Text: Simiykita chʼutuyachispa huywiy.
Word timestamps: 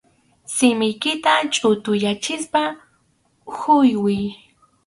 Simiykita 0.53 1.31
chʼutuyachispa 1.53 2.61
huywiy. 3.57 4.21